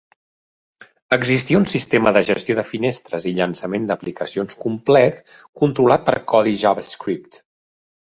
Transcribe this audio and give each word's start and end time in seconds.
Existia 1.17 1.57
un 1.57 1.65
sistema 1.73 2.13
de 2.15 2.23
gestió 2.29 2.55
de 2.59 2.63
finestres 2.69 3.27
i 3.31 3.33
llançament 3.39 3.85
de 3.91 3.95
aplicacions 3.97 4.57
complet 4.63 5.21
controlat 5.65 6.09
per 6.09 6.17
codi 6.33 6.55
JavaScript. 6.63 7.39